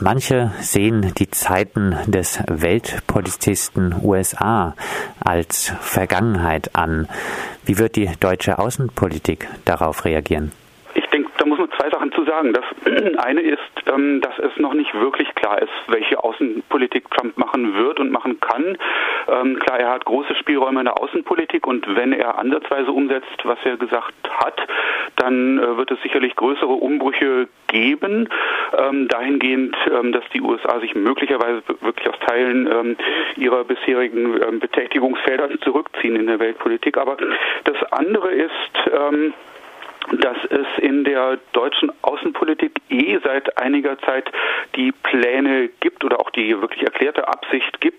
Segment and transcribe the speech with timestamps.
[0.00, 4.74] Manche sehen die Zeiten des Weltpolizisten USA
[5.20, 7.06] als Vergangenheit an.
[7.64, 10.50] Wie wird die deutsche Außenpolitik darauf reagieren?
[12.34, 12.52] Sagen.
[12.52, 12.64] Das
[13.24, 18.00] eine ist, ähm, dass es noch nicht wirklich klar ist, welche Außenpolitik Trump machen wird
[18.00, 18.78] und machen kann.
[19.28, 23.58] Ähm, klar, er hat große Spielräume in der Außenpolitik und wenn er ansatzweise umsetzt, was
[23.64, 24.60] er gesagt hat,
[25.16, 28.28] dann äh, wird es sicherlich größere Umbrüche geben,
[28.76, 29.76] ähm, dahingehend,
[30.12, 32.96] dass die USA sich möglicherweise wirklich aus Teilen
[33.36, 36.96] ihrer bisherigen Betätigungsfelder zurückziehen in der Weltpolitik.
[36.98, 37.16] Aber
[37.64, 38.50] das andere ist,
[40.12, 44.30] dass es in der deutschen Außenpolitik eh seit einiger Zeit
[44.76, 47.93] die Pläne gibt oder auch die wirklich erklärte Absicht gibt,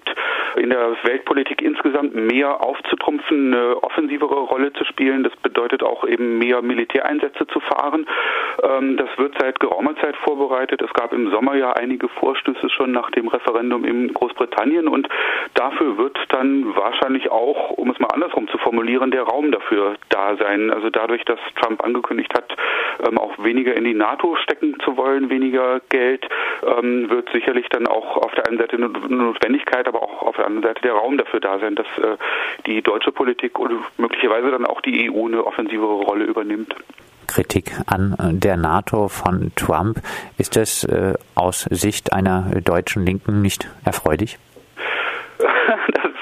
[0.66, 5.24] in der Weltpolitik insgesamt mehr aufzutrumpfen, eine offensivere Rolle zu spielen.
[5.24, 8.08] Das bedeutet auch eben mehr Militäreinsätze zu fahren.
[8.64, 10.82] Ähm, das wird seit geraumer Zeit vorbereitet.
[10.82, 15.08] Es gab im Sommer ja einige Vorstöße schon nach dem Referendum in Großbritannien und
[15.54, 20.36] dafür wird dann wahrscheinlich auch, um es mal andersrum zu formulieren, der Raum dafür da
[20.36, 20.72] sein.
[20.72, 22.56] Also dadurch, dass Trump angekündigt hat,
[23.08, 26.28] ähm, auch weniger in die NATO stecken zu wollen, weniger Geld,
[26.66, 30.46] ähm, wird sicherlich dann auch auf der einen Seite eine Notwendigkeit, aber auch auf der
[30.46, 32.18] anderen Seite der Raum dafür da sein, dass äh,
[32.66, 36.76] die deutsche Politik und möglicherweise dann auch die EU eine offensivere Rolle übernimmt.
[37.28, 40.00] Kritik an der NATO von Trump.
[40.38, 44.38] Ist das äh, aus Sicht einer deutschen Linken nicht erfreulich?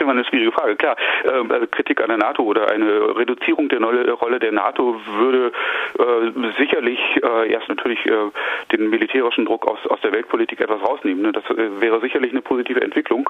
[0.04, 0.76] Immer eine schwierige Frage.
[0.76, 5.52] Klar, ähm, also Kritik an der NATO oder eine Reduzierung der Rolle der NATO würde
[6.00, 8.32] äh, sicherlich äh, erst natürlich äh,
[8.72, 11.24] den militärischen Druck aus, aus der Weltpolitik etwas rausnehmen.
[11.24, 11.32] Ne?
[11.32, 13.30] Das äh, wäre sicherlich eine positive Entwicklung.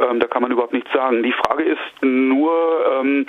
[0.00, 1.22] Ähm, da kann man überhaupt nichts sagen.
[1.22, 2.52] Die Frage ist nur,
[3.00, 3.26] ähm,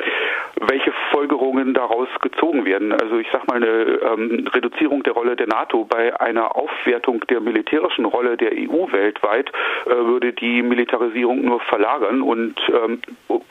[0.69, 2.91] welche Folgerungen daraus gezogen werden.
[2.91, 7.41] Also ich sage mal, eine ähm, Reduzierung der Rolle der NATO bei einer Aufwertung der
[7.41, 9.51] militärischen Rolle der EU weltweit
[9.85, 13.01] äh, würde die Militarisierung nur verlagern und äh, ähm,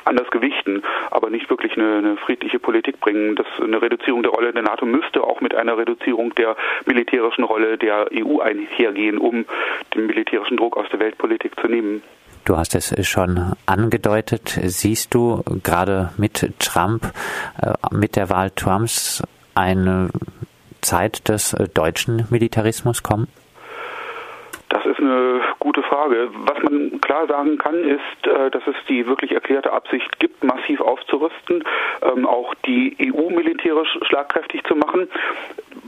[0.05, 3.37] anders gewichten, aber nicht wirklich eine, eine, friedliche Politik bringen.
[3.37, 6.57] Das, eine Reduzierung der Rolle der NATO müsste auch mit einer Reduzierung der
[6.87, 9.45] militärischen Rolle der EU einhergehen, um
[9.95, 12.03] den militärischen Druck aus der Weltpolitik zu nehmen.
[12.45, 14.59] Du hast es schon angedeutet.
[14.63, 17.13] Siehst du gerade mit Trump,
[17.63, 19.23] äh, mit der Wahl Trumps
[19.55, 20.09] eine
[20.81, 23.29] Zeit des äh, deutschen Militarismus kommen?
[24.71, 26.31] Das ist eine gute Frage.
[26.33, 30.81] Was man klar sagen kann, ist, äh, dass es die wirklich erklärte Absicht gibt, massiv
[30.81, 31.63] aufzurüsten,
[32.03, 35.09] ähm, auch die EU militärisch schlagkräftig zu machen.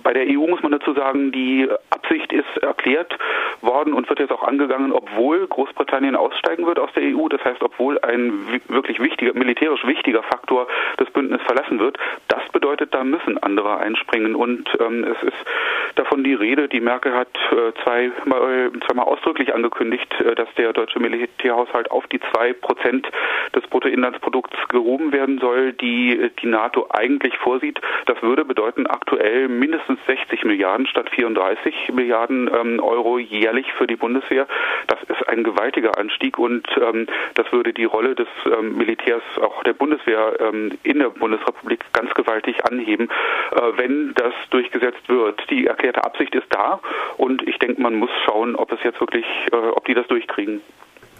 [0.02, 3.16] Bei der EU muss man dazu sagen, die Absicht ist erklärt
[3.60, 7.28] worden und wird jetzt auch angegangen, obwohl Großbritannien aussteigen wird aus der EU.
[7.28, 10.66] Das heißt, obwohl ein wirklich wichtiger, militärisch wichtiger Faktor
[10.96, 11.98] das Bündnis verlassen wird.
[12.28, 14.34] Das bedeutet, da müssen andere einspringen.
[14.34, 15.46] Und ähm, es ist
[15.94, 21.00] davon die Rede, die Merkel hat äh, zweimal, zweimal ausdrücklich angekündigt, äh, dass der deutsche
[21.00, 23.08] Militärhaushalt auf die zwei Prozent
[23.54, 27.80] des Bruttoinlandsprodukts gehoben werden soll, die die NATO eigentlich vorsieht.
[28.06, 33.86] Das würde bedeuten, aktuell mindestens mindestens 60 Milliarden statt 34 Milliarden ähm, Euro jährlich für
[33.86, 34.46] die Bundeswehr.
[34.86, 39.62] Das ist ein gewaltiger Anstieg und ähm, das würde die Rolle des ähm, Militärs, auch
[39.64, 40.34] der Bundeswehr
[40.82, 43.08] in der Bundesrepublik ganz gewaltig anheben,
[43.52, 45.42] äh, wenn das durchgesetzt wird.
[45.50, 46.80] Die erklärte Absicht ist da
[47.18, 50.60] und ich denke, man muss schauen, ob es jetzt wirklich, äh, ob die das durchkriegen.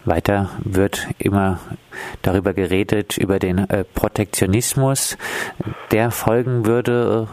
[0.06, 1.60] Weiter wird immer
[2.22, 5.16] darüber geredet, über den äh, Protektionismus,
[5.92, 7.28] der folgen würde,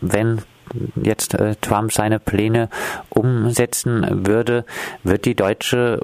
[0.00, 0.42] wenn
[0.96, 2.68] jetzt äh, Trump seine Pläne
[3.08, 4.64] umsetzen würde,
[5.02, 6.00] wird die deutsche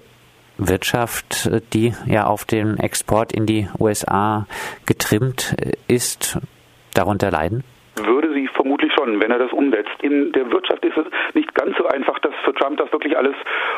[0.57, 4.47] Wirtschaft, äh, die ja auf den Export in die USA
[4.87, 6.39] getrimmt äh, ist,
[6.95, 7.63] darunter leiden?
[7.97, 9.91] Würde sie vermutlich schon, wenn er das umsetzt.
[10.03, 13.35] In der Wirtschaft ist es nicht ganz so einfach, das für Trump das wirklich alles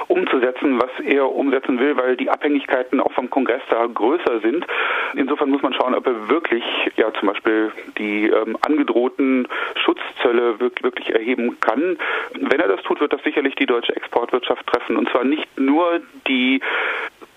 [0.09, 4.67] umzusetzen, was er umsetzen will, weil die Abhängigkeiten auch vom Kongress da größer sind.
[5.15, 6.65] Insofern muss man schauen, ob er wirklich,
[6.97, 9.47] ja zum Beispiel die ähm, angedrohten
[9.77, 11.99] Schutzzölle wirklich erheben kann.
[12.35, 14.97] Wenn er das tut, wird das sicherlich die deutsche Exportwirtschaft treffen.
[14.97, 16.61] Und zwar nicht nur die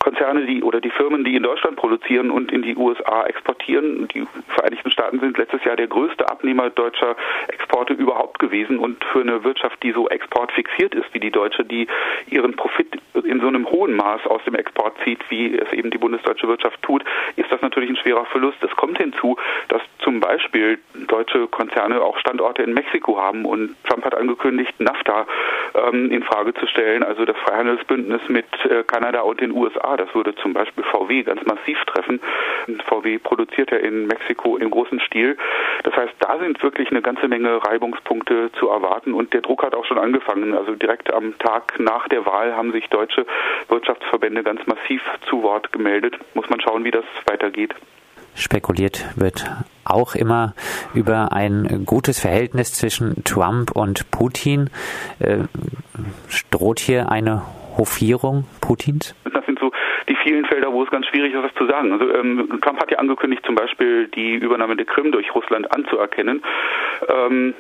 [0.06, 4.08] Konzerne, die oder die Firmen, die in Deutschland produzieren und in die USA exportieren.
[4.10, 7.16] Die Vereinigten Staaten sind letztes Jahr der größte Abnehmer deutscher
[7.48, 11.88] Exporte überhaupt gewesen und für eine Wirtschaft, die so exportfixiert ist wie die deutsche, die
[12.28, 15.98] ihren Profit in so einem hohen Maß aus dem Export zieht, wie es eben die
[15.98, 17.04] bundesdeutsche Wirtschaft tut,
[17.36, 18.58] ist das natürlich ein schwerer Verlust.
[18.62, 19.38] Es kommt hinzu,
[19.70, 25.26] dass zum Beispiel deutsche Konzerne auch Standorte in Mexiko haben und Trump hat angekündigt, NAFTA
[25.74, 29.95] ähm, in Frage zu stellen, also das Freihandelsbündnis mit äh, Kanada und den USA.
[29.98, 32.20] Das würde zum Beispiel VW ganz massiv treffen.
[32.88, 35.38] VW produziert ja in Mexiko in großem Stil.
[35.84, 39.76] Das heißt, da sind wirklich eine ganze Menge Reibungspunkte zu erwarten und der Druck hat
[39.76, 40.54] auch schon angefangen.
[40.54, 43.26] Also direkt am Tag nach der Wahl haben sich deutsche
[43.70, 46.18] Wirtschaftsverbände ganz massiv zu Wort gemeldet.
[46.34, 47.74] Muss man schauen, wie das weitergeht.
[48.36, 49.50] Spekuliert wird
[49.86, 50.56] auch immer
[50.94, 54.70] über ein gutes Verhältnis zwischen Trump und Putin.
[55.20, 55.46] Äh,
[56.52, 57.44] droht hier eine
[57.78, 59.16] Hofierung Putins?
[60.08, 61.92] Die vielen Felder, wo es ganz schwierig ist, das zu sagen.
[61.92, 66.44] Also ähm, Trump hat ja angekündigt, zum Beispiel die Übernahme der Krim durch Russland anzuerkennen.
[67.08, 67.54] Ähm,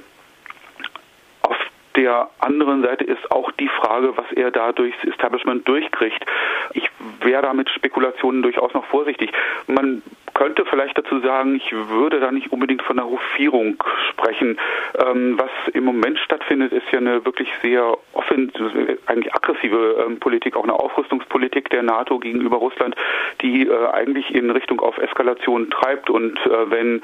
[1.95, 6.25] der anderen Seite ist auch die Frage, was er da durchs Establishment durchkriegt.
[6.73, 6.89] Ich
[7.21, 9.31] wäre da mit Spekulationen durchaus noch vorsichtig.
[9.67, 10.01] Man
[10.35, 14.57] könnte vielleicht dazu sagen, ich würde da nicht unbedingt von einer Hofierung sprechen.
[14.99, 20.55] Ähm, was im Moment stattfindet, ist ja eine wirklich sehr offensive, eigentlich aggressive ähm, Politik,
[20.55, 22.95] auch eine Aufrüstungspolitik der NATO gegenüber Russland,
[23.41, 26.09] die äh, eigentlich in Richtung auf Eskalation treibt.
[26.09, 27.01] Und äh, wenn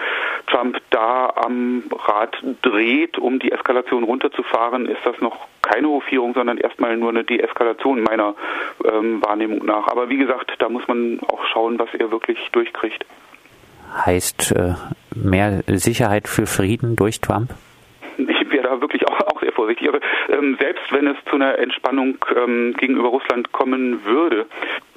[0.51, 6.57] Trump da am Rad dreht, um die Eskalation runterzufahren, ist das noch keine Hofierung, sondern
[6.57, 8.35] erstmal nur eine Deeskalation meiner
[8.83, 9.87] ähm, Wahrnehmung nach.
[9.87, 13.05] Aber wie gesagt, da muss man auch schauen, was er wirklich durchkriegt.
[14.05, 14.73] Heißt äh,
[15.15, 17.51] mehr Sicherheit für Frieden durch Trump?
[18.17, 19.87] Ich wäre da wirklich auch, auch sehr vorsichtig.
[19.87, 19.99] Aber
[20.29, 24.47] ähm, selbst wenn es zu einer Entspannung ähm, gegenüber Russland kommen würde,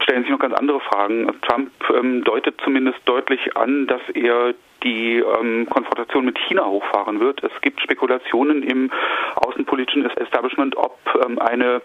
[0.00, 1.28] stellen sich noch ganz andere Fragen.
[1.42, 4.54] Trump ähm, deutet zumindest deutlich an, dass er
[4.84, 7.42] die ähm, Konfrontation mit China hochfahren wird.
[7.42, 8.90] Es gibt Spekulationen im
[9.36, 11.82] außenpolitischen Establishment, ob ähm, eine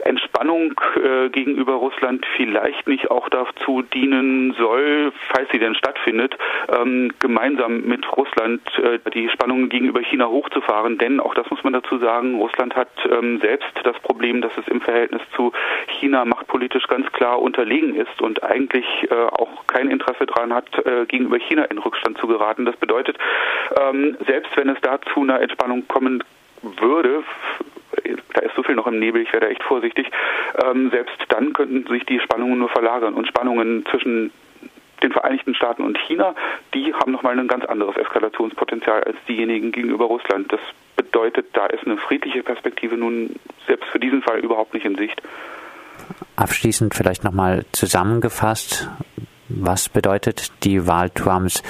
[0.00, 6.36] Entspannung äh, gegenüber Russland vielleicht nicht auch dazu dienen soll, falls sie denn stattfindet,
[6.68, 10.98] ähm, gemeinsam mit Russland äh, die Spannungen gegenüber China hochzufahren.
[10.98, 14.68] Denn auch das muss man dazu sagen, Russland hat ähm, selbst das Problem, dass es
[14.68, 15.52] im Verhältnis zu
[15.88, 21.06] China machtpolitisch ganz klar unterlegen ist und eigentlich äh, auch kein Interesse daran hat, äh,
[21.06, 22.64] gegenüber China in Rückstand zu geraten.
[22.64, 23.16] Das bedeutet,
[23.80, 26.22] ähm, selbst wenn es da zu einer Entspannung kommen
[26.62, 27.22] würde,
[28.34, 30.10] da ist so viel noch im Nebel, ich wäre da echt vorsichtig,
[30.64, 33.14] ähm, selbst dann könnten sich die Spannungen nur verlagern.
[33.14, 34.32] Und Spannungen zwischen
[35.02, 36.34] den Vereinigten Staaten und China,
[36.72, 40.52] die haben nochmal ein ganz anderes Eskalationspotenzial als diejenigen gegenüber Russland.
[40.52, 40.60] Das
[40.96, 43.36] bedeutet, da ist eine friedliche Perspektive nun
[43.66, 45.20] selbst für diesen Fall überhaupt nicht in Sicht.
[46.36, 48.88] Abschließend vielleicht nochmal zusammengefasst,
[49.56, 51.62] was bedeutet die Wahl Trumps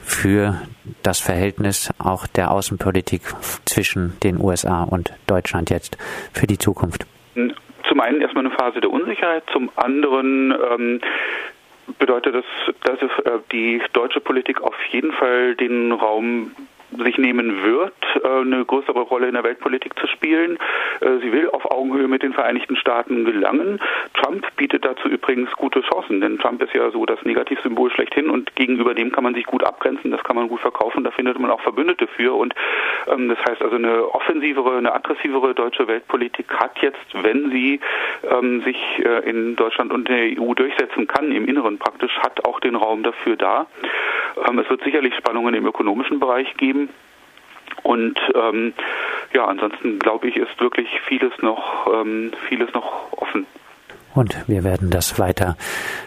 [0.00, 0.60] für
[1.02, 3.22] das Verhältnis auch der Außenpolitik
[3.64, 5.96] zwischen den USA und Deutschland jetzt
[6.32, 7.06] für die Zukunft?
[7.88, 11.00] Zum einen erstmal eine Phase der Unsicherheit, zum anderen ähm,
[11.98, 12.44] bedeutet das,
[12.84, 16.52] dass äh, die deutsche Politik auf jeden Fall den Raum
[16.98, 20.58] sich nehmen wird, äh, eine größere Rolle in der Weltpolitik zu spielen.
[21.00, 23.80] Äh, sie will auf Augenhöhe mit den Vereinigten Staaten gelangen.
[24.14, 28.54] Trump bietet dazu übrigens gute Chancen, denn Trump ist ja so das Negativsymbol schlechthin und
[28.56, 31.50] gegenüber dem kann man sich gut abgrenzen, das kann man gut verkaufen, da findet man
[31.50, 32.54] auch Verbündete für und
[33.08, 37.80] ähm, das heißt also eine offensivere, eine aggressivere deutsche Weltpolitik hat jetzt, wenn sie
[38.28, 42.60] ähm, sich äh, in Deutschland und der EU durchsetzen kann, im Inneren praktisch, hat auch
[42.60, 43.66] den Raum dafür da.
[44.48, 46.88] Ähm, es wird sicherlich Spannungen im ökonomischen Bereich geben.
[47.82, 48.74] Und ähm,
[49.32, 53.46] ja, ansonsten glaube ich, ist wirklich vieles noch, ähm, vieles noch offen.
[54.14, 55.56] Und wir werden das weiter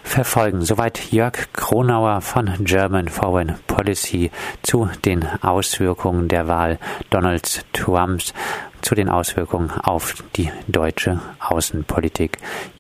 [0.04, 0.62] verfolgen.
[0.62, 4.30] Soweit Jörg Kronauer von German Foreign Policy
[4.62, 6.78] zu den Auswirkungen der Wahl
[7.10, 8.34] Donald Trumps,
[8.82, 12.38] zu den Auswirkungen auf die deutsche Außenpolitik.